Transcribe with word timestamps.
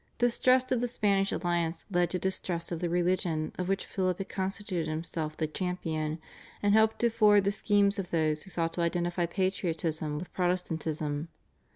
Distrust 0.17 0.71
of 0.71 0.81
the 0.81 0.87
Spanish 0.87 1.31
alliance 1.31 1.85
led 1.91 2.09
to 2.09 2.17
distrust 2.17 2.71
of 2.71 2.79
the 2.79 2.89
religion 2.89 3.53
of 3.59 3.69
which 3.69 3.85
Philip 3.85 4.17
had 4.17 4.29
constituted 4.29 4.89
himself 4.89 5.37
the 5.37 5.45
champion, 5.45 6.17
and 6.63 6.73
helped 6.73 6.97
to 7.01 7.09
forward 7.11 7.43
the 7.43 7.51
schemes 7.51 7.99
of 7.99 8.09
those 8.09 8.41
who 8.41 8.49
sought 8.49 8.73
to 8.73 8.81
identify 8.81 9.27
patriotism 9.27 10.17
with 10.17 10.33
Protestantism. 10.33 11.27